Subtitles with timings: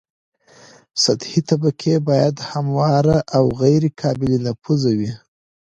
[1.03, 5.11] سطحي طبقه باید همواره او غیر قابل نفوذ وي